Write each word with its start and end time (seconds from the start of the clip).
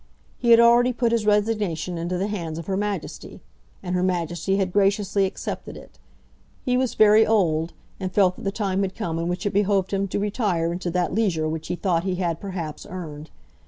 He 0.39 0.49
had 0.49 0.59
already 0.59 0.93
put 0.93 1.11
his 1.11 1.27
resignation 1.27 1.95
into 1.99 2.17
the 2.17 2.25
hands 2.25 2.57
of 2.57 2.65
Her 2.65 2.75
Majesty, 2.75 3.39
and 3.83 3.93
Her 3.95 4.01
Majesty 4.01 4.57
had 4.57 4.73
graciously 4.73 5.25
accepted 5.27 5.77
it. 5.77 5.99
He 6.65 6.75
was 6.75 6.95
very 6.95 7.23
old, 7.23 7.73
and 7.99 8.11
felt 8.11 8.35
that 8.37 8.43
the 8.43 8.51
time 8.51 8.81
had 8.81 8.95
come 8.95 9.19
in 9.19 9.27
which 9.27 9.45
it 9.45 9.53
behoved 9.53 9.93
him 9.93 10.07
to 10.07 10.17
retire 10.17 10.73
into 10.73 10.89
that 10.89 11.13
leisure 11.13 11.47
which 11.47 11.67
he 11.67 11.75
thought 11.75 12.03
he 12.03 12.15
had, 12.15 12.39
perhaps, 12.39 12.87
earned. 12.89 13.29